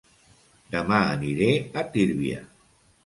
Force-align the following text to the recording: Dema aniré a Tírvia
Dema 0.75 1.01
aniré 1.17 1.51
a 1.83 1.87
Tírvia 1.93 2.41